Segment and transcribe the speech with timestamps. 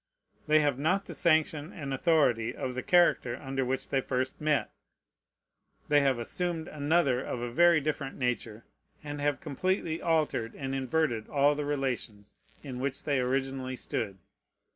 [0.47, 4.71] They have not the sanction and authority of the character under which they first met.
[5.89, 8.65] They have assumed another of a very different nature,
[9.03, 12.33] and have completely altered and inverted all the relations
[12.63, 14.17] in which they originally stood.